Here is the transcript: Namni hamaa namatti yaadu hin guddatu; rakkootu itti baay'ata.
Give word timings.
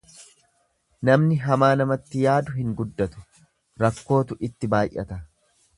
Namni 1.09 1.37
hamaa 1.43 1.69
namatti 1.81 2.23
yaadu 2.23 2.57
hin 2.63 2.73
guddatu; 2.81 3.25
rakkootu 3.85 4.43
itti 4.49 4.75
baay'ata. 4.77 5.25